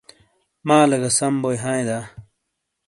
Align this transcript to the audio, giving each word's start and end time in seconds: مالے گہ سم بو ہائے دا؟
مالے 0.67 0.97
گہ 1.01 1.09
سم 1.17 1.33
بو 1.41 1.49
ہائے 1.63 1.83
دا؟ 1.89 1.99